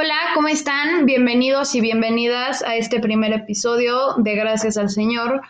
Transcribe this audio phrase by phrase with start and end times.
[0.00, 1.06] Hola, ¿cómo están?
[1.06, 5.42] Bienvenidos y bienvenidas a este primer episodio de Gracias al Señor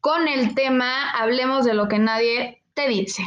[0.00, 3.24] con el tema Hablemos de lo que nadie te dice.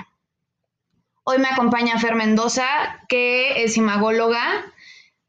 [1.26, 2.66] Hoy me acompaña Fer Mendoza,
[3.10, 4.42] que es imagóloga,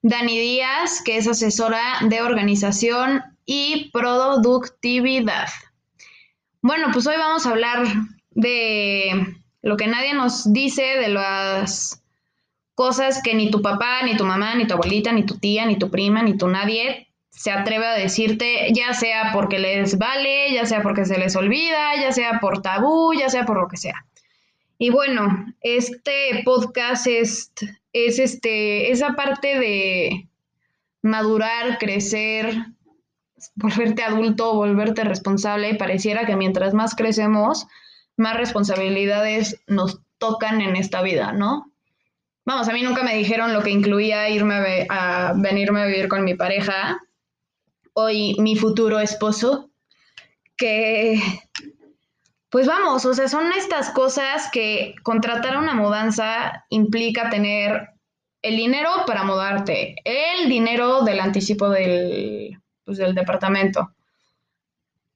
[0.02, 5.48] Dani Díaz, que es asesora de organización y productividad.
[6.62, 7.88] Bueno, pues hoy vamos a hablar
[8.30, 12.00] de lo que nadie nos dice, de las
[12.80, 15.76] cosas que ni tu papá, ni tu mamá, ni tu abuelita, ni tu tía, ni
[15.76, 20.64] tu prima, ni tu nadie se atreve a decirte, ya sea porque les vale, ya
[20.64, 24.06] sea porque se les olvida, ya sea por tabú, ya sea por lo que sea.
[24.78, 27.52] Y bueno, este podcast es,
[27.92, 30.30] es este, esa parte de
[31.02, 32.64] madurar, crecer,
[33.56, 37.66] volverte adulto, volverte responsable, pareciera que mientras más crecemos,
[38.16, 41.70] más responsabilidades nos tocan en esta vida, ¿no?
[42.50, 46.24] Vamos, a mí nunca me dijeron lo que incluía irme a, venirme a vivir con
[46.24, 46.98] mi pareja,
[47.92, 49.70] hoy mi futuro esposo,
[50.56, 51.22] que
[52.48, 57.90] pues vamos, o sea, son estas cosas que contratar una mudanza implica tener
[58.42, 63.94] el dinero para mudarte, el dinero del anticipo del, pues, del departamento,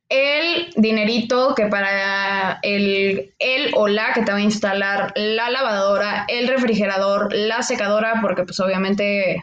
[0.09, 6.27] el dinerito que para el, el o la que te va a instalar la lavadora,
[6.29, 9.43] el refrigerador, la secadora, porque pues obviamente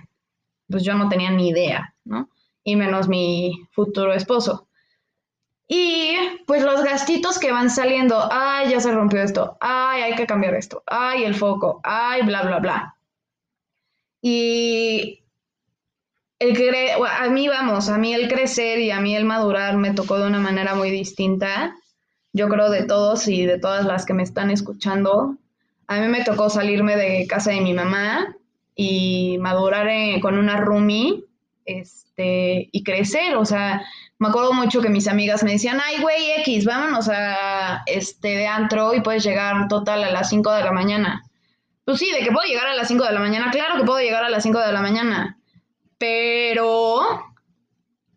[0.69, 2.29] pues yo no tenía ni idea, ¿no?
[2.63, 4.67] Y menos mi futuro esposo.
[5.67, 6.15] Y
[6.47, 10.53] pues los gastitos que van saliendo, ay, ya se rompió esto, ay, hay que cambiar
[10.55, 12.95] esto, ay, el foco, ay, bla, bla, bla.
[14.21, 15.23] Y
[16.41, 19.93] el que a mí vamos, a mí el crecer y a mí el madurar me
[19.93, 21.75] tocó de una manera muy distinta.
[22.33, 25.37] Yo creo de todos y de todas las que me están escuchando.
[25.85, 28.35] A mí me tocó salirme de casa de mi mamá
[28.75, 29.87] y madurar
[30.19, 31.23] con una roomie
[31.65, 33.35] este, y crecer.
[33.35, 33.83] O sea,
[34.17, 38.47] me acuerdo mucho que mis amigas me decían, ay, güey, X, vámonos a este de
[38.47, 41.23] antro y puedes llegar total a las 5 de la mañana.
[41.85, 43.99] Pues sí, de que puedo llegar a las 5 de la mañana, claro que puedo
[43.99, 45.37] llegar a las 5 de la mañana
[46.01, 46.99] pero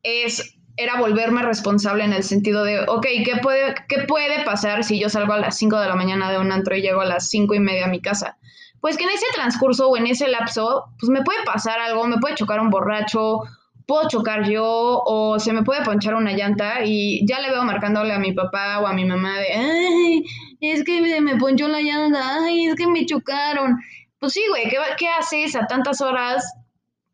[0.02, 4.98] es, era volverme responsable en el sentido de, ok, ¿qué puede, ¿qué puede pasar si
[4.98, 7.28] yo salgo a las 5 de la mañana de un antro y llego a las
[7.28, 8.38] 5 y media a mi casa?
[8.80, 12.16] Pues que en ese transcurso o en ese lapso, pues me puede pasar algo, me
[12.16, 13.40] puede chocar un borracho,
[13.86, 14.64] puedo chocar yo
[15.04, 18.80] o se me puede ponchar una llanta y ya le veo marcándole a mi papá
[18.80, 20.24] o a mi mamá de, ay,
[20.60, 23.76] es que me ponchó la llanta, ay, es que me chocaron.
[24.18, 26.50] Pues sí, güey, ¿qué, ¿qué haces a tantas horas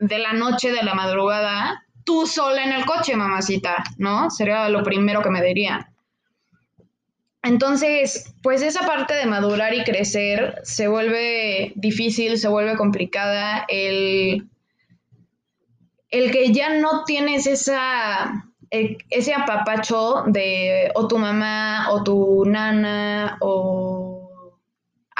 [0.00, 4.30] de la noche, de la madrugada, tú sola en el coche, mamacita, ¿no?
[4.30, 5.90] Sería lo primero que me diría.
[7.42, 14.48] Entonces, pues esa parte de madurar y crecer se vuelve difícil, se vuelve complicada, el,
[16.10, 23.38] el que ya no tienes esa, ese apapacho de o tu mamá o tu nana
[23.40, 23.89] o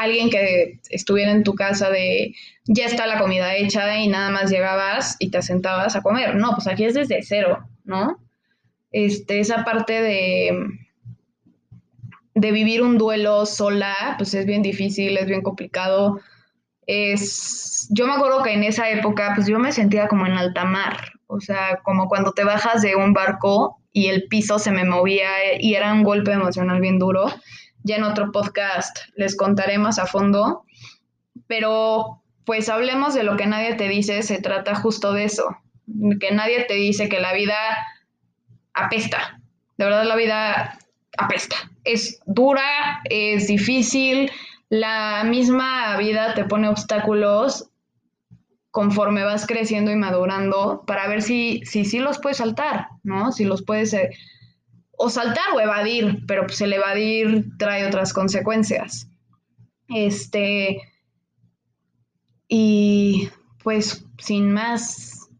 [0.00, 2.34] alguien que estuviera en tu casa de
[2.64, 6.36] ya está la comida hecha y nada más llegabas y te sentabas a comer.
[6.36, 8.18] No, pues aquí es desde cero, ¿no?
[8.92, 10.68] Este, esa parte de,
[12.34, 16.20] de vivir un duelo sola, pues es bien difícil, es bien complicado.
[16.86, 20.64] Es, yo me acuerdo que en esa época, pues yo me sentía como en alta
[20.64, 20.96] mar,
[21.26, 25.28] o sea, como cuando te bajas de un barco y el piso se me movía
[25.60, 27.26] y era un golpe emocional bien duro.
[27.82, 30.64] Ya en otro podcast les contaré más a fondo,
[31.46, 35.56] pero pues hablemos de lo que nadie te dice, se trata justo de eso,
[36.20, 37.56] que nadie te dice que la vida
[38.74, 39.40] apesta,
[39.76, 40.78] de verdad la vida
[41.16, 44.30] apesta, es dura, es difícil,
[44.68, 47.70] la misma vida te pone obstáculos
[48.70, 53.32] conforme vas creciendo y madurando para ver si sí si, los puedes saltar, ¿no?
[53.32, 54.10] Si los puedes eh,
[55.02, 59.08] o saltar o evadir, pero pues el evadir trae otras consecuencias.
[59.88, 60.82] Este,
[62.46, 63.30] y
[63.64, 65.30] pues sin más,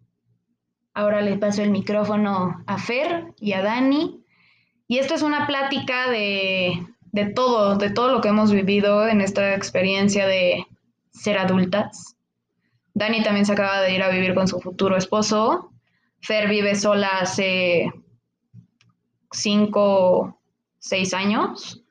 [0.94, 4.24] ahora le paso el micrófono a Fer y a Dani.
[4.88, 6.82] Y esto es una plática de,
[7.12, 10.64] de todo, de todo lo que hemos vivido en esta experiencia de
[11.10, 12.16] ser adultas.
[12.94, 15.70] Dani también se acaba de ir a vivir con su futuro esposo.
[16.22, 17.92] Fer vive sola hace
[19.32, 20.40] cinco,
[20.78, 21.82] seis años.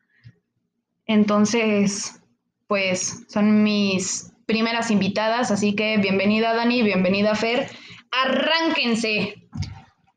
[1.05, 2.21] Entonces,
[2.67, 7.67] pues son mis primeras invitadas, así que bienvenida Dani, bienvenida Fer.
[8.11, 9.35] Arránquense.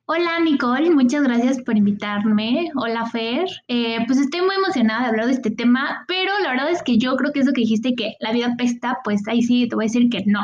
[0.06, 2.70] Hola Nicole, muchas gracias por invitarme.
[2.74, 6.70] Hola Fer, eh, pues estoy muy emocionada de hablar de este tema, pero la verdad
[6.70, 9.68] es que yo creo que eso que dijiste que la vida pesta, pues ahí sí
[9.68, 10.42] te voy a decir que no,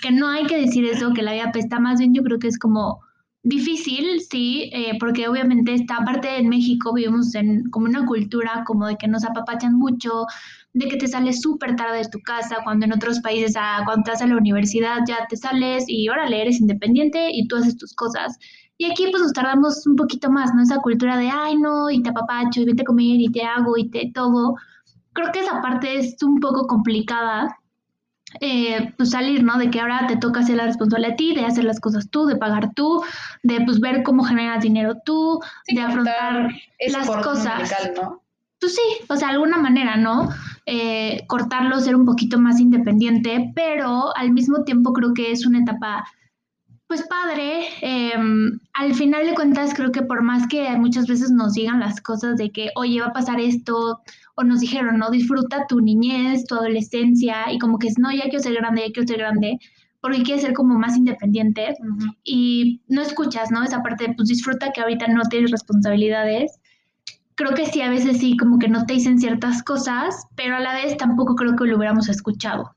[0.00, 2.48] que no hay que decir eso, que la vida pesta, más bien yo creo que
[2.48, 3.03] es como
[3.44, 8.86] difícil, sí, eh, porque obviamente esta parte en México vivimos en como una cultura como
[8.86, 10.26] de que nos apapachan mucho,
[10.72, 14.02] de que te sales súper tarde de tu casa, cuando en otros países, ah, cuando
[14.02, 17.94] estás a la universidad ya te sales y órale, eres independiente y tú haces tus
[17.94, 18.36] cosas.
[18.78, 20.62] Y aquí pues nos tardamos un poquito más, ¿no?
[20.62, 23.76] Esa cultura de, ay, no, y te apapacho, y vete a comer, y te hago,
[23.76, 24.56] y te todo.
[25.12, 27.56] Creo que esa parte es un poco complicada,
[28.40, 29.58] eh, pues salir, ¿no?
[29.58, 32.26] De que ahora te toca hacer la responsabilidad a ti, de hacer las cosas tú,
[32.26, 33.02] de pagar tú,
[33.42, 36.50] de pues ver cómo generas dinero tú, de afrontar
[36.88, 37.72] las cosas.
[37.96, 38.22] ¿no?
[38.60, 40.30] Pues sí, o sea, de alguna manera, ¿no?
[40.66, 45.60] Eh, cortarlo, ser un poquito más independiente, pero al mismo tiempo creo que es una
[45.60, 46.04] etapa
[46.86, 51.54] pues padre, em, al final de cuentas creo que por más que muchas veces nos
[51.54, 54.00] digan las cosas de que, oye, va a pasar esto,
[54.36, 58.24] o nos dijeron, no, disfruta tu niñez, tu adolescencia, y como que es, no, ya
[58.24, 59.58] quiero ser grande, ya quiero ser grande,
[60.00, 61.76] porque quieres ser como más independiente,
[62.24, 63.62] y no escuchas, ¿no?
[63.62, 66.60] Esa parte de, pues disfruta que ahorita no tienes responsabilidades.
[67.36, 70.60] Creo que sí, a veces sí, como que no te dicen ciertas cosas, pero a
[70.60, 72.74] la vez tampoco creo que lo hubiéramos escuchado.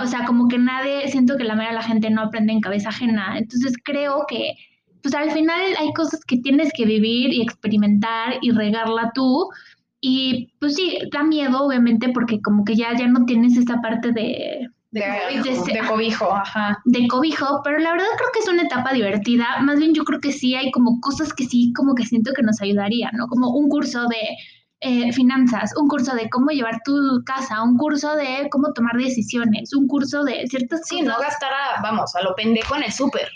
[0.00, 2.60] O sea, como que nadie, siento que la mayoría de la gente no aprende en
[2.60, 3.36] cabeza ajena.
[3.36, 4.54] Entonces creo que,
[5.02, 9.48] pues al final hay cosas que tienes que vivir y experimentar y regarla tú.
[10.08, 14.12] Y pues sí, da miedo, obviamente, porque como que ya, ya no tienes esa parte
[14.12, 15.02] de, de,
[15.88, 16.80] cobijo, ajá.
[16.84, 19.58] De cobijo, pero la verdad creo que es una etapa divertida.
[19.62, 22.42] Más bien yo creo que sí hay como cosas que sí, como que siento que
[22.42, 23.26] nos ayudaría, ¿no?
[23.26, 24.36] Como un curso de
[24.78, 26.94] eh, finanzas, un curso de cómo llevar tu
[27.26, 31.82] casa, un curso de cómo tomar decisiones, un curso de ciertas sí, no gastar, a,
[31.82, 33.28] vamos, a lo pendejo en el súper,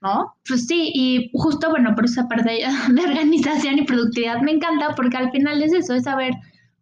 [0.00, 0.34] ¿no?
[0.46, 2.60] Pues sí, y justo, bueno, por esa parte
[2.90, 6.32] de organización y productividad me encanta porque al final es eso, es saber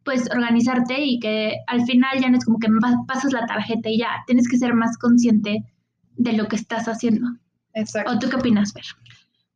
[0.05, 2.69] pues organizarte y que al final ya no es como que
[3.09, 5.65] pasas la tarjeta y ya, tienes que ser más consciente
[6.17, 7.27] de lo que estás haciendo.
[7.75, 8.13] Exacto.
[8.13, 8.85] ¿O tú qué opinas, Fer?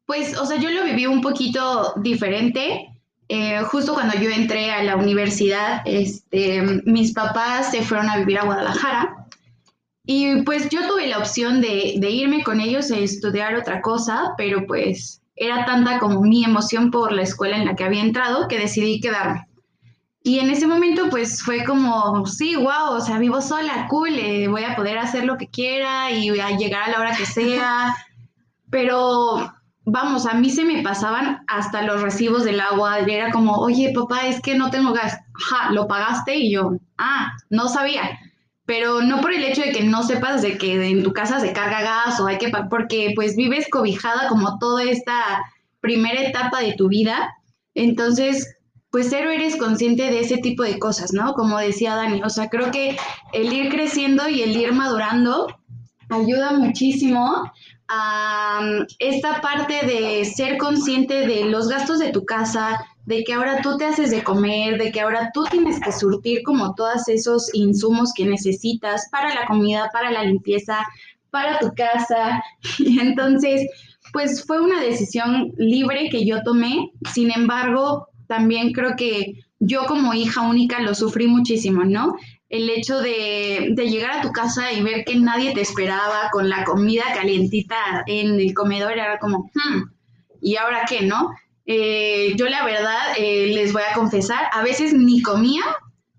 [0.06, 2.88] Pues, o sea, yo lo viví un poquito diferente.
[3.28, 8.38] Eh, justo cuando yo entré a la universidad, este, mis papás se fueron a vivir
[8.38, 9.19] a Guadalajara
[10.12, 14.34] y pues yo tuve la opción de, de irme con ellos a estudiar otra cosa,
[14.36, 18.48] pero pues era tanta como mi emoción por la escuela en la que había entrado
[18.48, 19.46] que decidí quedarme.
[20.24, 24.48] Y en ese momento pues fue como, sí, wow, o sea, vivo sola, cool, eh,
[24.48, 27.24] voy a poder hacer lo que quiera y voy a llegar a la hora que
[27.24, 27.94] sea,
[28.68, 29.52] pero
[29.84, 32.98] vamos, a mí se me pasaban hasta los recibos del agua.
[32.98, 35.16] Era como, oye, papá, es que no tengo gas.
[35.34, 38.18] Ja, lo pagaste y yo, ah, no sabía.
[38.70, 41.52] Pero no por el hecho de que no sepas de que en tu casa se
[41.52, 45.42] carga gas o hay que, porque pues vives cobijada como toda esta
[45.80, 47.34] primera etapa de tu vida.
[47.74, 48.46] Entonces,
[48.92, 51.34] pues cero eres consciente de ese tipo de cosas, ¿no?
[51.34, 52.96] Como decía Dani, o sea, creo que
[53.32, 55.48] el ir creciendo y el ir madurando
[56.08, 57.50] ayuda muchísimo
[59.00, 63.76] esta parte de ser consciente de los gastos de tu casa, de que ahora tú
[63.76, 68.12] te haces de comer, de que ahora tú tienes que surtir como todos esos insumos
[68.14, 70.86] que necesitas para la comida, para la limpieza,
[71.30, 72.40] para tu casa.
[72.78, 73.68] Y entonces,
[74.12, 76.92] pues fue una decisión libre que yo tomé.
[77.12, 82.14] Sin embargo, también creo que yo como hija única lo sufrí muchísimo, ¿no?
[82.48, 86.64] el hecho de, llegar a tu casa y ver que nadie te esperaba con la
[86.64, 89.82] comida calientita en el comedor era como, hmm,
[90.40, 91.30] ¿y ahora qué, no?
[91.72, 95.62] Eh, yo la verdad eh, les voy a confesar, a veces ni comía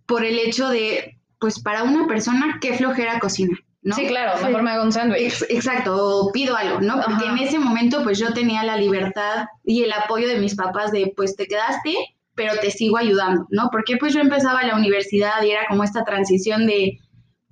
[0.05, 3.57] por el hecho de, pues para una persona, qué flojera cocina.
[3.81, 3.93] ¿no?
[3.97, 5.43] Sí, claro, mejor me hago un sándwich.
[5.49, 7.01] exacto, o pido algo, ¿no?
[7.05, 10.93] Porque en ese momento pues yo tenía la libertad y el apoyo de mis papás
[10.93, 11.97] de pues te quedaste,
[12.33, 13.67] pero te sigo ayudando, ¿no?
[13.73, 16.97] Porque pues yo empezaba la universidad y era como esta transición de,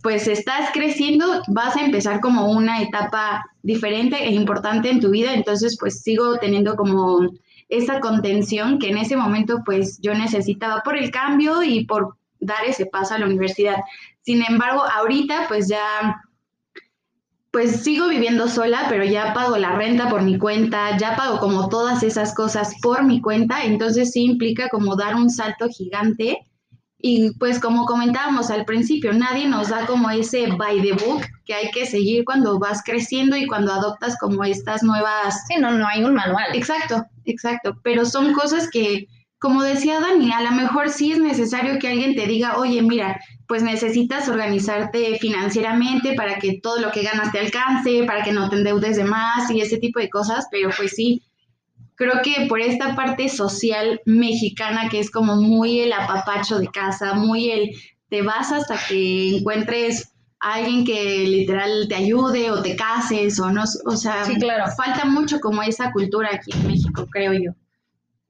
[0.01, 5.33] pues estás creciendo, vas a empezar como una etapa diferente e importante en tu vida,
[5.33, 7.29] entonces pues sigo teniendo como
[7.69, 12.65] esa contención que en ese momento pues yo necesitaba por el cambio y por dar
[12.65, 13.77] ese paso a la universidad.
[14.21, 16.21] Sin embargo, ahorita pues ya
[17.51, 21.67] pues sigo viviendo sola, pero ya pago la renta por mi cuenta, ya pago como
[21.69, 26.45] todas esas cosas por mi cuenta, entonces sí implica como dar un salto gigante.
[27.01, 31.53] Y pues como comentábamos al principio, nadie nos da como ese by the book que
[31.53, 35.45] hay que seguir cuando vas creciendo y cuando adoptas como estas nuevas...
[35.47, 36.53] Sí, no, no hay un manual.
[36.53, 39.07] Exacto, exacto, pero son cosas que
[39.39, 43.21] como decía Dani, a lo mejor sí es necesario que alguien te diga, oye, mira,
[43.47, 48.49] pues necesitas organizarte financieramente para que todo lo que ganas te alcance, para que no
[48.49, 51.23] te endeudes de más y ese tipo de cosas, pero pues sí,
[51.99, 57.13] creo que por esta parte social mexicana que es como muy el apapacho de casa,
[57.13, 57.71] muy el
[58.09, 63.51] te vas hasta que encuentres a alguien que literal te ayude o te cases o
[63.51, 64.23] no, o sea,
[64.77, 67.51] falta mucho como esa cultura aquí en México, creo yo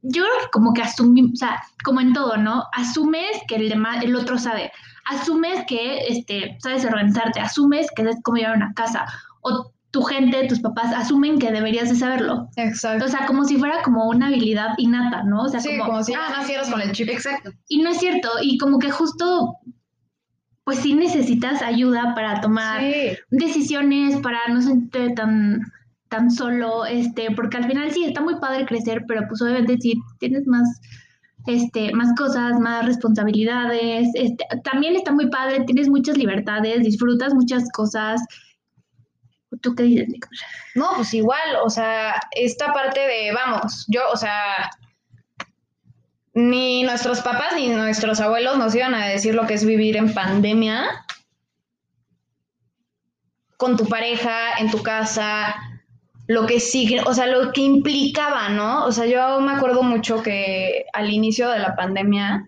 [0.02, 2.64] yo creo que como que asumimos, o sea, como en todo, ¿no?
[2.74, 4.72] Asumes que el demás, el otro sabe.
[5.06, 9.06] Asumes que este, sabes organizarte, asumes que sabes cómo llevar una casa.
[9.42, 12.50] O tu gente, tus papás asumen que deberías de saberlo.
[12.56, 13.06] Exacto.
[13.06, 15.44] O sea, como si fuera como una habilidad innata, ¿no?
[15.44, 17.10] O sea, sí, como, si ah, nacieras con el chip.
[17.10, 17.52] Exacto.
[17.68, 18.30] Y no es cierto.
[18.42, 19.56] Y como que justo,
[20.64, 22.82] pues sí necesitas ayuda para tomar
[23.32, 25.62] decisiones, para no sentirte tan
[26.10, 29.94] tan solo, este, porque al final sí está muy padre crecer, pero pues obviamente sí
[30.18, 30.82] tienes más,
[31.46, 37.72] este, más cosas, más responsabilidades, este, también está muy padre, tienes muchas libertades, disfrutas muchas
[37.72, 38.22] cosas.
[39.62, 40.42] ¿Tú qué dices, Nicolás?
[40.76, 44.70] No, pues igual, o sea, esta parte de, vamos, yo, o sea,
[46.34, 50.14] ni nuestros papás ni nuestros abuelos nos iban a decir lo que es vivir en
[50.14, 51.06] pandemia
[53.58, 55.54] con tu pareja, en tu casa,
[56.28, 58.86] lo que sigue, o sea, lo que implicaba, ¿no?
[58.86, 62.48] O sea, yo me acuerdo mucho que al inicio de la pandemia,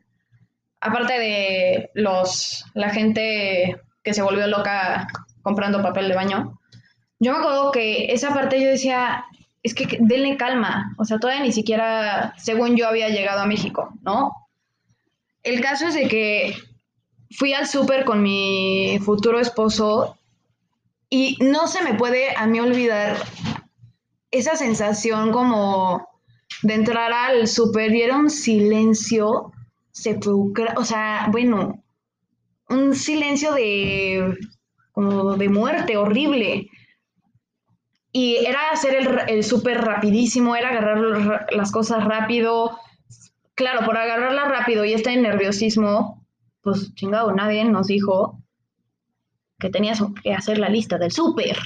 [0.80, 5.08] aparte de los, la gente que se volvió loca
[5.42, 6.61] comprando papel de baño,
[7.22, 9.26] yo me acuerdo que esa parte yo decía,
[9.62, 13.94] es que denle calma, o sea, todavía ni siquiera, según yo, había llegado a México,
[14.02, 14.32] ¿no?
[15.44, 16.56] El caso es de que
[17.30, 20.18] fui al súper con mi futuro esposo
[21.12, 23.18] y no se me puede a mí olvidar
[24.32, 26.08] esa sensación como
[26.64, 29.54] de entrar al super y era un silencio
[30.76, 31.84] o sea, bueno,
[32.70, 34.38] un silencio de
[34.92, 36.70] como de muerte horrible.
[38.12, 42.78] Y era hacer el, el súper rapidísimo, era agarrar las cosas rápido.
[43.56, 46.26] Claro, por agarrarla rápido y este nerviosismo,
[46.62, 48.42] pues chingado, nadie nos dijo
[49.60, 51.58] que tenías que hacer la lista del súper.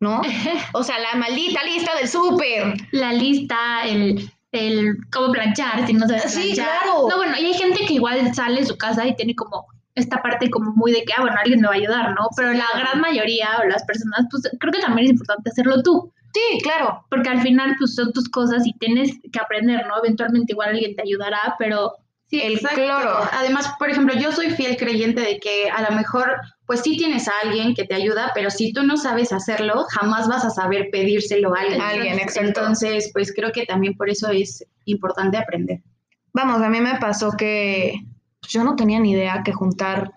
[0.00, 0.22] ¿no?
[0.72, 2.74] O sea, la maldita lista del súper.
[2.92, 7.08] La lista, el, el cómo planchar, si no sabes Sí, claro.
[7.08, 9.66] No, bueno, y hay gente que igual sale de su casa y tiene como
[9.96, 12.28] esta parte como muy de que, ah, bueno, alguien me va a ayudar, ¿no?
[12.36, 16.12] Pero la gran mayoría o las personas, pues creo que también es importante hacerlo tú.
[16.32, 17.04] Sí, claro.
[17.10, 19.98] Porque al final, pues son tus cosas y tienes que aprender, ¿no?
[19.98, 21.92] Eventualmente igual alguien te ayudará, pero
[22.28, 23.20] Sí, el cloro.
[23.32, 27.28] Además, por ejemplo, yo soy fiel creyente de que a lo mejor, pues sí tienes
[27.28, 30.88] a alguien que te ayuda, pero si tú no sabes hacerlo, jamás vas a saber
[30.90, 31.80] pedírselo a alguien.
[31.80, 35.82] alguien Entonces, pues creo que también por eso es importante aprender.
[36.32, 37.94] Vamos, a mí me pasó que
[38.48, 40.12] yo no tenía ni idea que juntar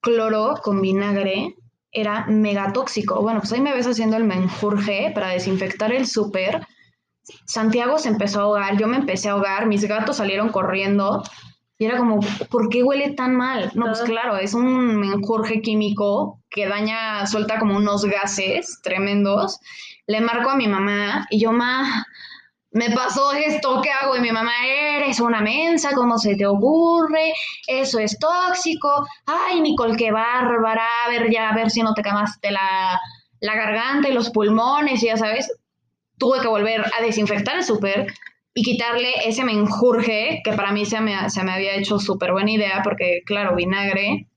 [0.00, 1.54] cloro con vinagre
[1.92, 3.20] era mega tóxico.
[3.20, 6.66] Bueno, pues ahí me ves haciendo el menjurje para desinfectar el súper
[7.46, 11.22] Santiago se empezó a ahogar, yo me empecé a ahogar, mis gatos salieron corriendo
[11.78, 12.20] y era como,
[12.50, 13.70] ¿por qué huele tan mal?
[13.74, 19.60] No, pues claro, es un menjurje químico que daña, suelta como unos gases tremendos.
[20.06, 22.04] Le marco a mi mamá y yo, ma,
[22.72, 24.16] me pasó esto, ¿qué hago?
[24.16, 27.32] Y mi mamá, eres una mensa, ¿cómo se te ocurre?
[27.66, 29.06] Eso es tóxico.
[29.26, 33.00] Ay, Nicole, qué bárbara, a ver ya, a ver si no te quemaste la,
[33.40, 35.50] la garganta y los pulmones, ya sabes
[36.20, 38.06] tuve que volver a desinfectar el súper
[38.54, 42.50] y quitarle ese menjurje que para mí se me, se me había hecho súper buena
[42.52, 44.28] idea porque, claro, vinagre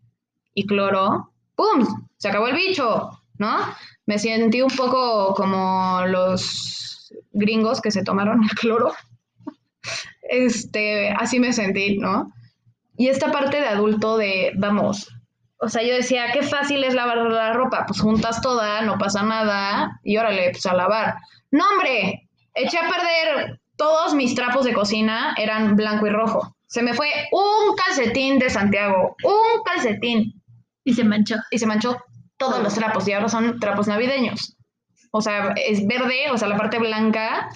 [0.53, 1.85] y cloro, ¡pum!
[2.17, 3.57] Se acabó el bicho, ¿no?
[4.05, 6.92] Me sentí un poco como los
[7.33, 8.93] gringos que se tomaron el cloro.
[10.21, 12.31] Este, así me sentí, ¿no?
[12.95, 15.09] Y esta parte de adulto de, vamos,
[15.57, 19.23] o sea, yo decía, qué fácil es lavar la ropa, pues juntas toda, no pasa
[19.23, 21.15] nada, y órale, pues a lavar.
[21.51, 26.55] No, hombre, eché a perder todos mis trapos de cocina, eran blanco y rojo.
[26.67, 30.33] Se me fue un calcetín de Santiago, un calcetín.
[30.83, 31.35] Y se manchó.
[31.49, 31.97] Y se manchó
[32.37, 34.57] todos los trapos, y ahora son trapos navideños.
[35.15, 37.49] O sea, es verde, o sea, la parte blanca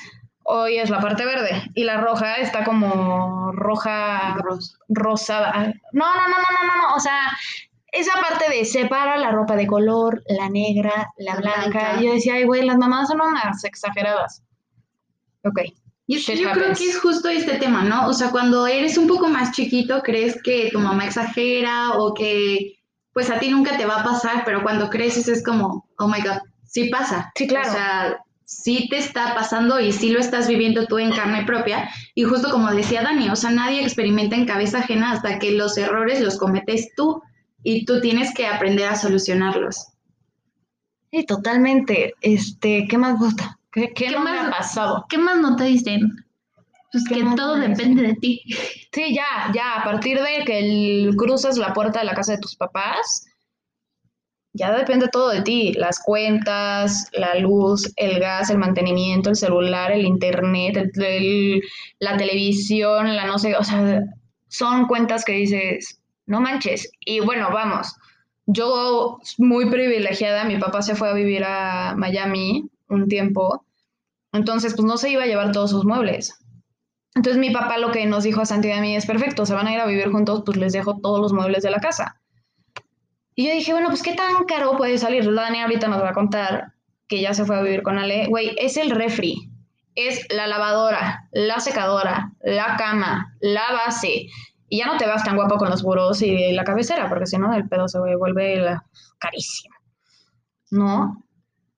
[0.43, 4.37] hoy es la parte verde y la roja está como roja
[4.87, 5.73] rosada.
[5.91, 7.19] No, no, no, no, no, no, o sea,
[7.91, 11.99] esa parte de separa la ropa de color, la negra, la, blanca.
[11.99, 14.43] Yo decía, ay, güey, las mamás son unas exageradas.
[15.43, 15.61] Ok.
[16.07, 18.07] Yo, yo creo que es justo este tema, ¿no?
[18.07, 22.75] O sea, cuando eres un poco más chiquito, crees que tu mamá exagera o que
[23.13, 26.21] pues a ti nunca te va a pasar, pero cuando creces es como, oh my
[26.21, 26.37] god,
[26.67, 27.31] sí pasa.
[27.35, 27.69] Sí, claro.
[27.69, 31.89] O sea, sí te está pasando y sí lo estás viviendo tú en carne propia.
[32.15, 35.77] Y justo como decía Dani, o sea, nadie experimenta en cabeza ajena hasta que los
[35.77, 37.21] errores los cometes tú
[37.63, 39.87] y tú tienes que aprender a solucionarlos.
[41.11, 42.13] Sí, totalmente.
[42.21, 43.57] Este, ¿qué más gusta?
[43.71, 45.05] ¿Qué, qué, ¿Qué no me más- ha pasado?
[45.09, 46.01] ¿Qué más no te dicen?
[46.91, 48.41] Pues ¿Qué que todo depende de ti.
[48.93, 52.39] Sí, ya, ya, a partir de que el- cruzas la puerta de la casa de
[52.39, 53.25] tus papás,
[54.53, 59.91] ya depende todo de ti, las cuentas, la luz, el gas, el mantenimiento, el celular,
[59.91, 61.61] el internet, el-
[61.99, 64.03] la televisión, la no sé, o sea,
[64.47, 66.89] son cuentas que dices, no manches.
[67.01, 67.93] Y bueno, vamos,
[68.45, 73.65] yo muy privilegiada, mi papá se fue a vivir a Miami un tiempo,
[74.33, 76.39] entonces pues no se iba a llevar todos sus muebles.
[77.15, 79.53] Entonces mi papá lo que nos dijo a Santi y a mí es perfecto, se
[79.53, 82.21] van a ir a vivir juntos, pues les dejo todos los muebles de la casa.
[83.39, 85.31] Y yo dije, bueno, pues qué tan caro puede salir.
[85.31, 86.73] Dani ahorita nos va a contar
[87.07, 88.25] que ya se fue a vivir con Ale.
[88.25, 89.51] Güey, es el refri,
[89.93, 94.25] es la lavadora, la secadora, la cama, la base.
[94.69, 97.37] Y ya no te vas tan guapo con los burros y la cabecera, porque si
[97.37, 98.83] no el pedo se vuelve la-
[99.19, 99.75] carísimo.
[100.71, 101.23] ¿No?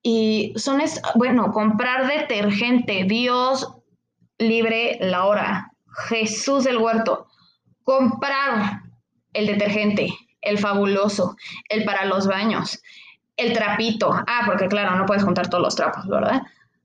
[0.02, 3.70] Y son, es, bueno, comprar detergente, Dios
[4.38, 5.72] libre la hora.
[6.08, 7.26] Jesús del huerto.
[7.84, 8.80] Comprar
[9.34, 10.08] el detergente,
[10.42, 11.36] el fabuloso,
[11.68, 12.80] el para los baños,
[13.36, 14.12] el trapito.
[14.12, 16.42] Ah, porque claro, no puedes juntar todos los trapos, ¿verdad?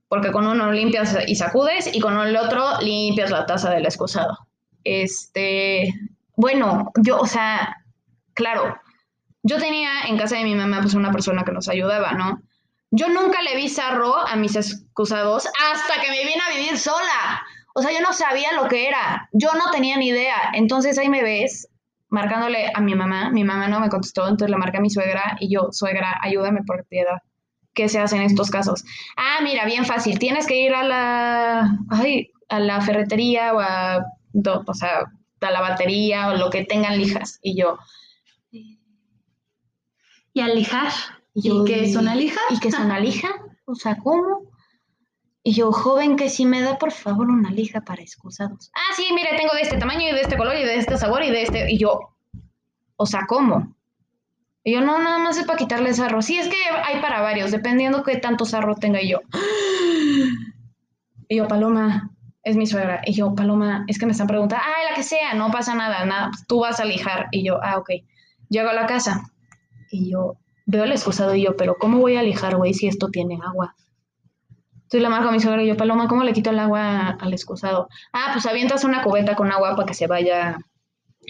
[0.08, 4.38] Porque con uno limpias y sacudes y con el otro limpias la taza del excusado.
[4.84, 5.94] Este,
[6.36, 7.84] bueno, yo, o sea,
[8.34, 8.78] claro,
[9.44, 12.42] yo tenía en casa de mi mamá pues una persona que nos ayudaba, ¿no?
[12.92, 17.44] Yo nunca le vi sarro a mis excusados hasta que me vine a vivir sola.
[17.74, 19.28] O sea, yo no sabía lo que era.
[19.34, 20.36] Yo no tenía ni idea.
[20.54, 21.68] Entonces ahí me ves
[22.15, 23.29] marcándole a mi mamá.
[23.31, 26.63] Mi mamá no me contestó, entonces le marqué a mi suegra y yo, suegra, ayúdame
[26.63, 27.19] por piedad.
[27.74, 28.84] ¿Qué se hace en estos casos?
[29.17, 30.17] Ah, mira, bien fácil.
[30.19, 35.05] Tienes que ir a la, ay, a la ferretería o a, do- o sea,
[35.41, 37.39] a la batería o lo que tengan lijas.
[37.43, 37.77] Y yo,
[40.34, 40.91] Y alejar.
[41.34, 42.39] ¿Y qué es una lija?
[42.50, 43.29] ¿Y qué es una lija?
[43.65, 44.51] O sea, ¿cómo?
[45.48, 48.72] Y yo, joven, que si me da por favor una lija para excusados.
[48.74, 51.24] Ah, sí, mire, tengo de este tamaño y de este color y de este sabor
[51.24, 51.72] y de este.
[51.72, 52.16] Y yo,
[52.96, 53.75] o sea, ¿cómo?
[54.64, 56.24] Y yo, no, nada más es para quitarle sarro.
[56.24, 59.04] Sí, es que hay para varios, dependiendo qué tanto sarro tenga.
[59.04, 59.20] Y yo,
[61.30, 62.10] y yo, Paloma,
[62.41, 63.02] es mi suegra.
[63.06, 66.06] Y yo, Paloma, es que me están preguntando, ah, la que sea, no pasa nada,
[66.06, 67.28] nada, tú vas a lijar.
[67.32, 67.91] Y yo, ah, ok.
[68.50, 69.32] Llego a la casa
[69.91, 73.10] y yo veo el excusado y yo, pero ¿cómo voy a lijar, güey, si esto
[73.10, 73.76] tiene agua?
[74.95, 77.34] Entonces le marco a mi suegra y yo, Paloma, ¿cómo le quito el agua al
[77.34, 77.89] excusado?
[78.13, 80.58] Ah, pues avientas una cubeta con agua para que se vaya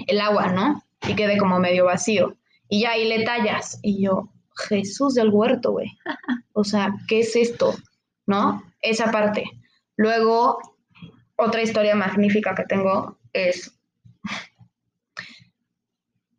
[0.05, 0.83] el agua, ¿no?
[1.07, 2.37] Y quede como medio vacío.
[2.69, 3.79] Y ya ahí le tallas.
[3.81, 4.29] Y yo,
[4.69, 5.87] Jesús del huerto, güey.
[6.53, 7.73] O sea, ¿qué es esto?
[8.27, 8.61] ¿No?
[8.83, 9.45] Esa parte.
[9.97, 10.59] Luego,
[11.35, 13.75] otra historia magnífica que tengo es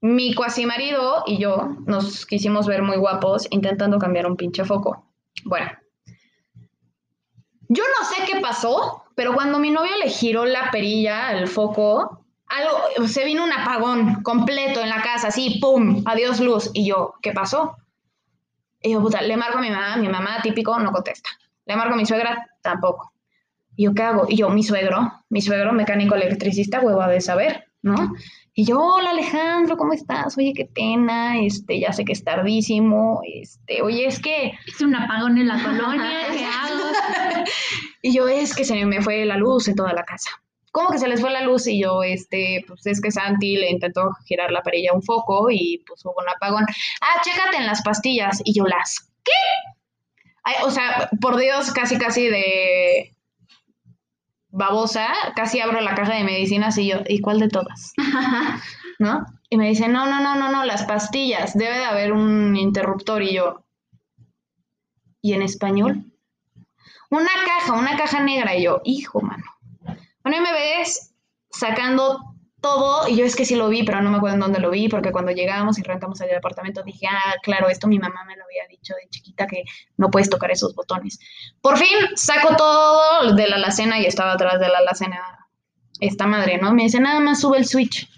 [0.01, 5.11] mi cuasi marido y yo nos quisimos ver muy guapos intentando cambiar un pinche foco.
[5.45, 5.73] Bueno,
[7.69, 12.25] yo no sé qué pasó, pero cuando mi novio le giró la perilla al foco,
[12.49, 16.03] algo, se vino un apagón completo en la casa, así, ¡pum!
[16.07, 16.71] Adiós luz.
[16.75, 17.77] Y yo, ¿qué pasó?
[18.81, 21.31] Y yo, puta, le marco a mi mamá, mi mamá típico no contesta.
[21.65, 23.13] Le marco a mi suegra, tampoco.
[23.75, 24.27] Y yo, ¿qué hago?
[24.29, 28.13] Y yo, mi suegro, mi suegro mecánico electricista, hueva de saber, ¿no?
[28.59, 30.39] Y yo, hola Alejandro, ¿cómo estás?
[30.39, 34.97] Oye, qué pena, este, ya sé que es tardísimo, este, oye, es que, Es un
[34.97, 36.29] apagón en la colonia.
[36.33, 36.85] ¿Qué hago?
[38.01, 40.31] y yo, es que se me fue la luz en toda la casa.
[40.73, 41.67] ¿Cómo que se les fue la luz?
[41.67, 45.85] Y yo, este, pues es que Santi le intentó girar la perilla un foco y
[45.87, 46.65] pues hubo un apagón.
[47.03, 48.41] Ah, chécate en las pastillas.
[48.43, 49.33] Y yo, ¿las qué?
[50.45, 53.16] Ay, o sea, por Dios, casi, casi de
[54.57, 57.93] babosa, casi abro la caja de medicinas y yo, ¿y cuál de todas?
[58.99, 59.27] ¿No?
[59.51, 63.23] Y me dice, no, no, no, no, no, las pastillas, debe de haber un interruptor
[63.23, 63.65] y yo,
[65.21, 66.07] ¿y en español?
[67.11, 69.45] Una caja, una caja negra y yo, hijo, mano.
[70.23, 71.15] Bueno, y me ves
[71.51, 72.36] sacando
[72.67, 74.71] todo y yo es que sí lo vi, pero no me acuerdo en dónde lo
[74.71, 78.37] vi porque cuando llegamos y rentamos el departamento dije, ah, claro, esto mi mamá me
[78.37, 79.63] lo había dicho de chiquita que
[79.97, 81.21] no puedes tocar esos botones.
[81.61, 85.21] Por fin saco todo de la alacena y estaba atrás de la alacena
[86.01, 86.75] esta madre, ¿no?
[86.75, 88.09] Me dice, nada más sube el switch.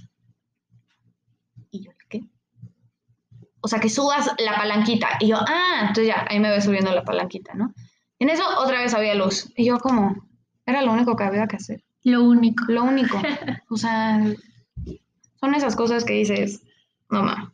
[1.70, 2.22] Y yo, ¿qué?
[3.60, 5.18] O sea, que subas la palanquita.
[5.20, 7.74] Y yo, ah, entonces ya, ahí me voy subiendo la palanquita, ¿no?
[8.18, 9.52] En eso otra vez había luz.
[9.56, 10.16] Y yo como,
[10.66, 11.84] era lo único que había que hacer.
[12.08, 12.64] Lo único.
[12.68, 13.20] Lo único.
[13.70, 14.24] O sea,
[15.40, 16.62] son esas cosas que dices,
[17.10, 17.52] no, ma.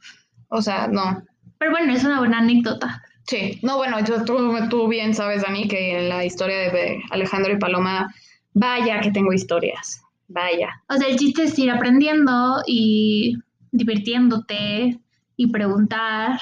[0.48, 1.22] O sea, no.
[1.58, 3.02] Pero bueno, es una buena anécdota.
[3.26, 7.58] Sí, no, bueno, tú, tú bien sabes, Dani, que en la historia de Alejandro y
[7.58, 8.14] Paloma,
[8.52, 10.68] vaya que tengo historias, vaya.
[10.88, 13.38] O sea, el chiste es ir aprendiendo y
[13.72, 15.00] divirtiéndote
[15.36, 16.38] y preguntar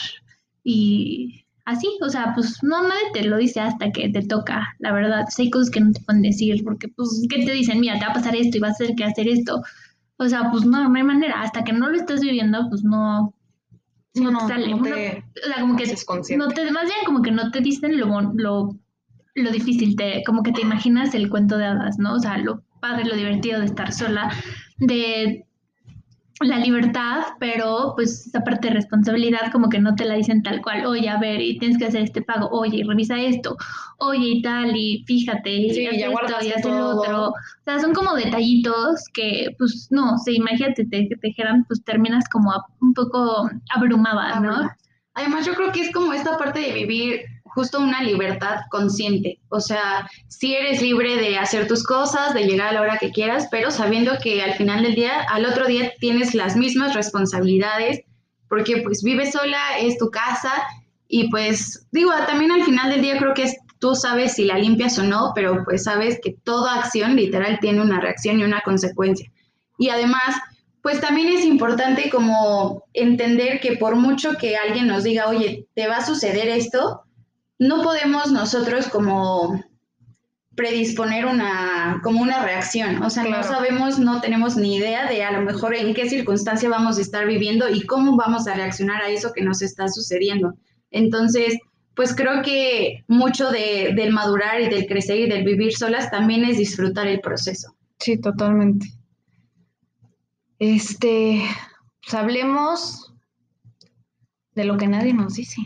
[0.65, 4.93] y así, o sea, pues no nadie te lo dice hasta que te toca, la
[4.93, 5.27] verdad.
[5.37, 7.81] hay cosas que no te pueden decir porque, pues, ¿qué te dicen?
[7.81, 9.63] Mira, te va a pasar esto y vas a tener que hacer esto.
[10.17, 11.43] O sea, pues no, no hay manera.
[11.43, 13.35] Hasta que no lo estás viviendo, pues no,
[14.15, 14.75] no, te sale.
[14.75, 18.77] o sea, como que no te, más bien como que no te dicen lo, lo,
[19.35, 22.15] lo difícil, te, como que te imaginas el cuento de hadas, ¿no?
[22.15, 24.33] O sea, lo padre, lo divertido de estar sola,
[24.79, 25.47] de
[26.47, 30.61] la libertad, pero pues esa parte de responsabilidad como que no te la dicen tal
[30.63, 33.57] cual, oye, a ver, y tienes que hacer este pago, oye, revisa esto,
[33.99, 37.29] oye, y tal, y fíjate, y sí, haz esto, y haz el otro.
[37.29, 42.29] O sea, son como detallitos que, pues, no, se imagínate, te, te dijeran, pues terminas
[42.29, 44.71] como un poco abrumada, ¿no?
[45.15, 47.21] Además, yo creo que es como esta parte de vivir
[47.55, 49.41] justo una libertad consciente.
[49.49, 53.11] O sea, si eres libre de hacer tus cosas, de llegar a la hora que
[53.11, 58.03] quieras, pero sabiendo que al final del día, al otro día tienes las mismas responsabilidades,
[58.49, 60.53] porque pues vives sola, es tu casa
[61.09, 64.99] y pues digo, también al final del día creo que tú sabes si la limpias
[64.99, 69.31] o no, pero pues sabes que toda acción literal tiene una reacción y una consecuencia.
[69.77, 70.37] Y además,
[70.83, 75.87] pues también es importante como entender que por mucho que alguien nos diga, oye, te
[75.87, 77.03] va a suceder esto,
[77.63, 79.65] no podemos nosotros como
[80.57, 83.01] predisponer una, como una reacción.
[83.05, 86.69] O sea, no sabemos, no tenemos ni idea de a lo mejor en qué circunstancia
[86.69, 90.55] vamos a estar viviendo y cómo vamos a reaccionar a eso que nos está sucediendo.
[90.91, 91.57] Entonces,
[91.95, 96.45] pues creo que mucho de, del madurar y del crecer y del vivir solas también
[96.45, 97.77] es disfrutar el proceso.
[98.01, 98.89] Sí, totalmente.
[100.59, 101.41] Este,
[102.03, 103.15] pues hablemos
[104.57, 105.63] de lo que nadie nos dice.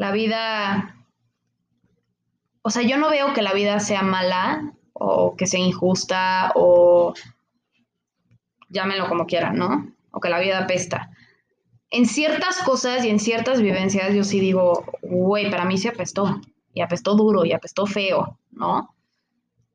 [0.00, 0.96] La vida,
[2.62, 7.12] o sea, yo no veo que la vida sea mala o que sea injusta o
[8.70, 9.92] llámenlo como quieran, ¿no?
[10.10, 11.10] O que la vida apesta.
[11.90, 16.40] En ciertas cosas y en ciertas vivencias yo sí digo, güey, para mí se apestó.
[16.72, 18.94] Y apestó duro y apestó feo, ¿no?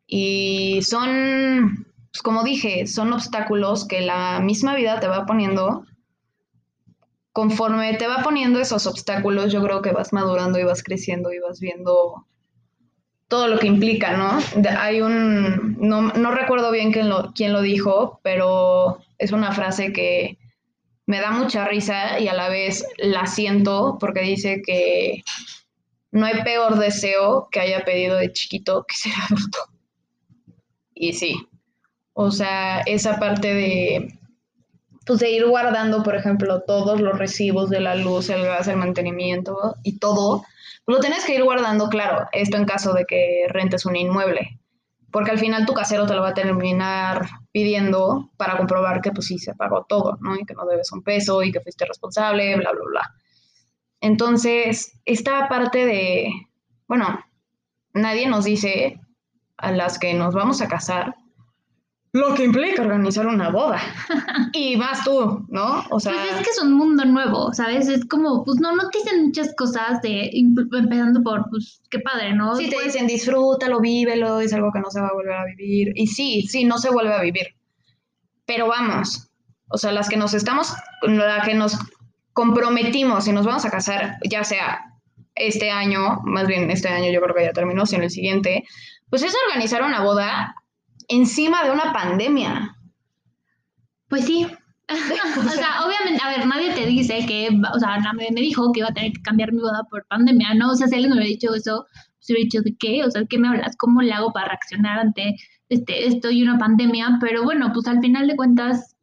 [0.07, 5.85] Y son pues como dije, son obstáculos que la misma vida te va poniendo.
[7.35, 11.39] Conforme te va poniendo esos obstáculos, yo creo que vas madurando y vas creciendo y
[11.39, 12.25] vas viendo
[13.27, 14.39] todo lo que implica, ¿no?
[14.79, 20.37] hay un, no, recuerdo bien quién lo, quién lo dijo, pero es una frase que
[21.07, 25.21] me da mucha risa y a la vez la siento porque dice que
[26.11, 29.59] no hay peor deseo que haya pedido de chiquito que ser adulto.
[30.93, 31.35] Y sí,
[32.13, 34.19] o sea, esa parte de,
[35.05, 38.77] pues de ir guardando, por ejemplo, todos los recibos de la luz, el gas, el
[38.77, 40.43] mantenimiento y todo,
[40.87, 44.59] lo tienes que ir guardando, claro, esto en caso de que rentes un inmueble,
[45.11, 49.27] porque al final tu casero te lo va a terminar pidiendo para comprobar que pues
[49.27, 50.35] sí se pagó todo, ¿no?
[50.35, 53.15] Y que no debes un peso y que fuiste responsable, bla, bla, bla.
[54.01, 56.29] Entonces, esta parte de,
[56.87, 57.19] bueno,
[57.93, 58.99] nadie nos dice
[59.57, 61.15] a las que nos vamos a casar,
[62.15, 63.77] lo que implica organizar una boda.
[64.53, 65.83] y más tú, ¿no?
[65.89, 66.13] O sea...
[66.13, 67.89] Pues es que es un mundo nuevo, ¿sabes?
[67.89, 72.33] Es como, pues no, no te dicen muchas cosas de, empezando por, pues, qué padre,
[72.33, 72.55] ¿no?
[72.55, 75.91] Sí, te dicen, disfrútalo, vívelo, es algo que no se va a volver a vivir.
[75.95, 77.47] Y sí, sí, no se vuelve a vivir.
[78.45, 79.27] Pero vamos,
[79.67, 81.77] o sea, las que nos estamos, la que nos
[82.31, 84.85] comprometimos y nos vamos a casar, ya sea
[85.35, 88.63] este año, más bien este año yo creo que ya terminó, sino el siguiente,
[89.09, 90.55] pues es organizar una boda
[91.07, 92.75] encima de una pandemia.
[94.07, 94.45] Pues sí.
[94.87, 98.81] o sea, obviamente, a ver, nadie te dice que, o sea, nadie me dijo que
[98.81, 100.71] iba a tener que cambiar mi boda por pandemia, ¿no?
[100.71, 101.87] O sea, si alguien me hubiera dicho eso,
[102.19, 103.75] se hubiera dicho de qué, o sea, ¿qué me hablas?
[103.77, 105.37] ¿Cómo le hago para reaccionar ante
[105.69, 107.17] este, esto y una pandemia?
[107.19, 108.95] Pero bueno, pues al final de cuentas,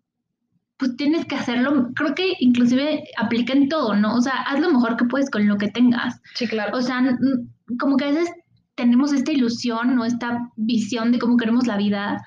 [0.76, 4.14] pues tienes que hacerlo, creo que inclusive aplica en todo, ¿no?
[4.14, 6.20] O sea, haz lo mejor que puedes con lo que tengas.
[6.34, 6.76] Sí, claro.
[6.76, 7.02] O sea,
[7.78, 8.32] como que a veces
[8.74, 12.22] tenemos esta ilusión o esta visión de cómo queremos la vida.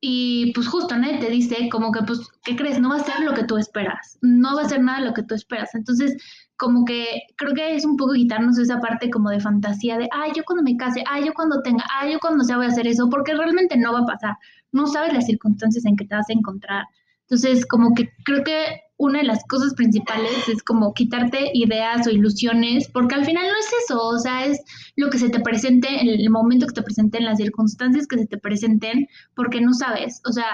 [0.00, 2.78] Y pues justo nadie te dice como que, pues, ¿qué crees?
[2.78, 4.18] No va a ser lo que tú esperas.
[4.20, 5.74] No va a ser nada lo que tú esperas.
[5.74, 6.16] Entonces,
[6.56, 10.32] como que creo que es un poco quitarnos esa parte como de fantasía de, ay,
[10.36, 12.86] yo cuando me case, ay, yo cuando tenga, ay, yo cuando sea voy a hacer
[12.86, 14.36] eso, porque realmente no va a pasar.
[14.72, 16.84] No sabes las circunstancias en que te vas a encontrar.
[17.28, 22.10] Entonces, como que creo que una de las cosas principales es como quitarte ideas o
[22.10, 24.60] ilusiones, porque al final no es eso, o sea, es
[24.96, 28.26] lo que se te presente en el momento que te presenten, las circunstancias que se
[28.26, 30.46] te presenten, porque no sabes, o sea,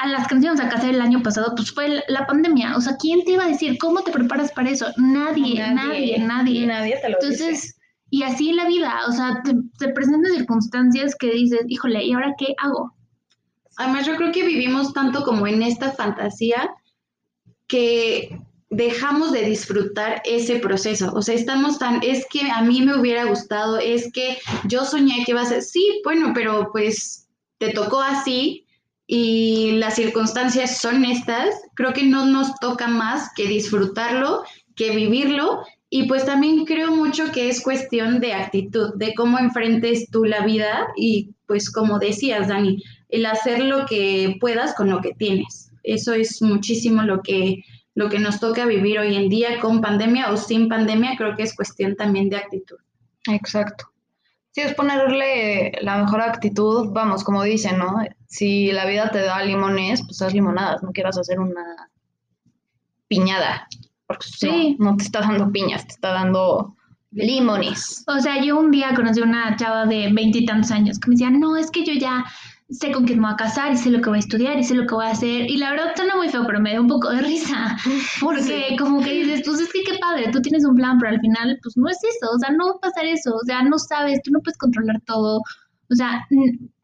[0.00, 2.76] a las que nos íbamos a casar el año pasado, pues fue la pandemia.
[2.76, 4.86] O sea, ¿quién te iba a decir cómo te preparas para eso?
[4.96, 6.66] Nadie, nadie, nadie.
[6.66, 7.78] Nadie te lo Entonces,
[8.10, 12.34] y así la vida, o sea, te, te presentan circunstancias que dices, híjole, ¿y ahora
[12.38, 12.94] qué hago?
[13.78, 16.68] Además, yo creo que vivimos tanto como en esta fantasía
[17.68, 21.12] que dejamos de disfrutar ese proceso.
[21.14, 25.24] O sea, estamos tan, es que a mí me hubiera gustado, es que yo soñé
[25.24, 28.66] que iba a ser, sí, bueno, pero pues te tocó así
[29.06, 31.54] y las circunstancias son estas.
[31.74, 34.42] Creo que no nos toca más que disfrutarlo,
[34.74, 35.62] que vivirlo.
[35.88, 40.44] Y pues también creo mucho que es cuestión de actitud, de cómo enfrentes tú la
[40.44, 45.70] vida y pues como decías, Dani, el hacer lo que puedas con lo que tienes.
[45.82, 50.30] Eso es muchísimo lo que lo que nos toca vivir hoy en día con pandemia
[50.30, 52.76] o sin pandemia, creo que es cuestión también de actitud.
[53.26, 53.86] Exacto.
[54.52, 57.96] Sí, es ponerle la mejor actitud, vamos, como dicen, ¿no?
[58.28, 61.90] Si la vida te da limones, pues haz limonadas, no quieras hacer una
[63.08, 63.66] piñada,
[64.06, 64.76] porque Sí.
[64.78, 66.76] no, no te está dando piñas, te está dando
[67.10, 68.04] limones.
[68.06, 71.30] O sea, yo un día conocí a una chava de veintitantos años que me decía,
[71.30, 72.24] no, es que yo ya
[72.70, 74.64] sé con quién me voy a casar y sé lo que voy a estudiar y
[74.64, 75.50] sé lo que voy a hacer.
[75.50, 77.76] Y la verdad suena muy feo, pero me da un poco de risa.
[78.20, 81.20] Porque como que dices, pues es que qué padre, tú tienes un plan, pero al
[81.20, 82.30] final, pues no es eso.
[82.34, 83.34] O sea, no va a pasar eso.
[83.34, 85.38] O sea, no sabes, tú no puedes controlar todo.
[85.90, 86.26] O sea,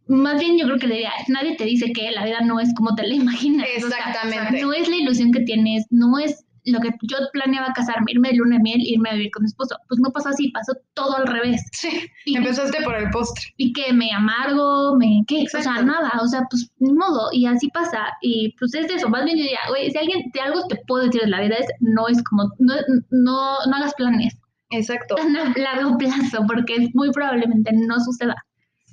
[0.06, 2.74] más bien yo creo que le diría, nadie te dice que la vida no es
[2.74, 3.66] como te la imaginas.
[3.84, 4.62] O sea, Exactamente.
[4.62, 8.36] no es la ilusión que tienes, no es lo que yo planeaba casarme, irme de
[8.36, 9.76] luna de miel, irme a vivir con mi esposo.
[9.88, 11.62] Pues no pasó así, pasó todo al revés.
[11.72, 13.44] Sí, Y, empezaste por el postre.
[13.56, 17.46] y que me amargo, me qué, o sea, nada, o sea, pues ni modo, y
[17.46, 18.06] así pasa.
[18.22, 20.76] Y pues es de eso, más bien yo diría, güey, si alguien, si algo te
[20.86, 22.74] puedo decir de la vida es, no es como, no,
[23.10, 24.36] no, no hagas planes
[24.70, 25.14] Exacto.
[25.16, 28.34] tan a largo plazo, porque muy probablemente no suceda.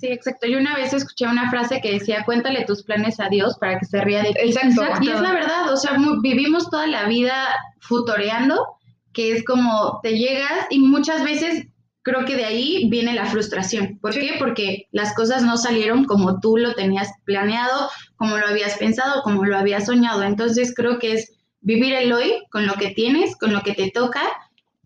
[0.01, 0.47] Sí, exacto.
[0.47, 3.85] Yo una vez escuché una frase que decía, cuéntale tus planes a Dios para que
[3.85, 4.39] se ría de ti.
[4.39, 4.81] Exacto.
[4.81, 5.03] Exacto.
[5.05, 7.35] Y es la verdad, o sea, vivimos toda la vida
[7.79, 8.65] futoreando,
[9.13, 11.67] que es como te llegas y muchas veces
[12.03, 13.99] creo que de ahí viene la frustración.
[14.01, 14.21] ¿Por Sí.
[14.21, 14.35] qué?
[14.39, 19.45] Porque las cosas no salieron como tú lo tenías planeado, como lo habías pensado, como
[19.45, 20.23] lo habías soñado.
[20.23, 23.91] Entonces creo que es vivir el hoy con lo que tienes, con lo que te
[23.91, 24.21] toca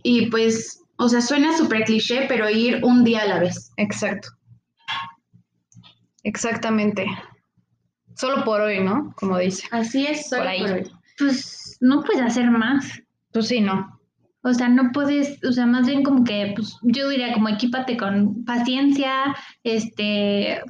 [0.03, 3.71] y pues, o sea, suena súper cliché, pero ir un día a la vez.
[3.77, 4.27] Exacto.
[6.25, 7.05] Exactamente.
[8.15, 9.13] Solo por hoy, ¿no?
[9.17, 9.67] Como dice.
[9.71, 10.61] Así es, solo Por ahí.
[10.61, 10.91] por hoy.
[11.19, 12.99] Pues no puedes hacer más.
[13.31, 13.99] Pues sí, no.
[14.41, 17.95] O sea, no puedes, o sea, más bien como que, pues yo diría como equípate
[17.97, 20.61] con paciencia, este,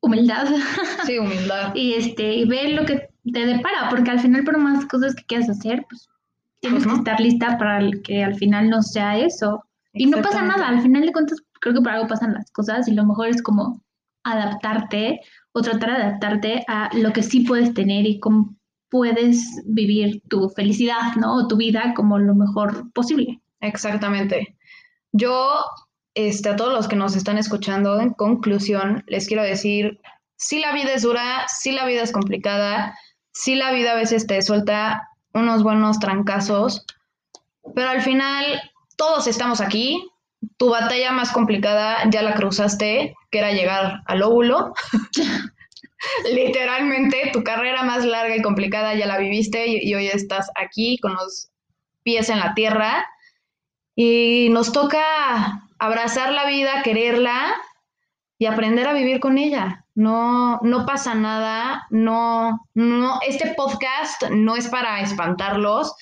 [0.00, 0.46] humildad.
[1.06, 1.74] Sí, humildad.
[1.74, 5.24] y este y ver lo que te depara, porque al final por más cosas que
[5.24, 6.08] quieras hacer, pues
[6.60, 9.64] tienes Pues que estar lista para que al final no sea eso.
[9.92, 12.88] Y no pasa nada, al final de cuentas creo que por algo pasan las cosas
[12.88, 13.81] y lo mejor es como
[14.24, 15.20] adaptarte
[15.52, 18.56] o tratar de adaptarte a lo que sí puedes tener y cómo
[18.90, 21.36] puedes vivir tu felicidad, ¿no?
[21.36, 23.40] O tu vida como lo mejor posible.
[23.60, 24.56] Exactamente.
[25.12, 25.64] Yo,
[26.14, 30.00] este, a todos los que nos están escuchando, en conclusión, les quiero decir,
[30.36, 32.98] sí la vida es dura, sí la vida es complicada,
[33.32, 36.84] sí la vida a veces te suelta unos buenos trancazos,
[37.74, 38.44] pero al final
[38.96, 40.06] todos estamos aquí.
[40.56, 44.74] Tu batalla más complicada ya la cruzaste, que era llegar al óvulo.
[46.32, 50.98] Literalmente, tu carrera más larga y complicada ya la viviste y, y hoy estás aquí
[50.98, 51.50] con los
[52.02, 53.06] pies en la tierra
[53.94, 57.54] y nos toca abrazar la vida, quererla
[58.38, 59.84] y aprender a vivir con ella.
[59.94, 65.94] No, no pasa nada, no, no, este podcast no es para espantarlos,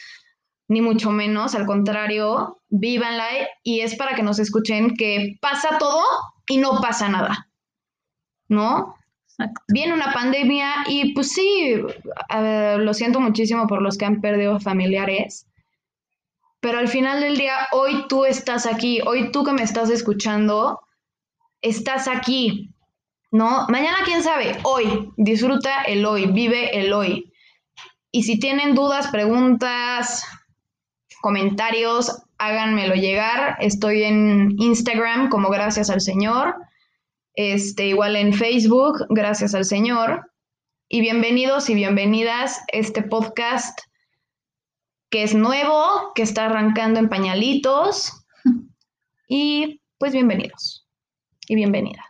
[0.71, 3.27] ni mucho menos, al contrario, vívanla
[3.65, 6.05] y es para que nos escuchen que pasa todo
[6.47, 7.49] y no pasa nada,
[8.49, 8.95] ¿no?
[9.27, 9.63] Exacto.
[9.67, 11.75] Viene una pandemia y pues sí,
[12.29, 15.49] lo siento muchísimo por los que han perdido familiares,
[16.61, 20.79] pero al final del día, hoy tú estás aquí, hoy tú que me estás escuchando,
[21.63, 22.71] estás aquí,
[23.33, 23.67] ¿no?
[23.69, 27.33] Mañana, quién sabe, hoy, disfruta el hoy, vive el hoy.
[28.13, 30.25] Y si tienen dudas, preguntas,
[31.21, 33.57] comentarios, háganmelo llegar.
[33.61, 36.55] Estoy en Instagram como Gracias al Señor.
[37.35, 40.31] Este, igual en Facebook, Gracias al Señor.
[40.89, 43.79] Y bienvenidos y bienvenidas a este podcast
[45.11, 48.13] que es nuevo, que está arrancando en pañalitos.
[49.33, 50.89] Y pues bienvenidos
[51.47, 52.10] y bienvenidas.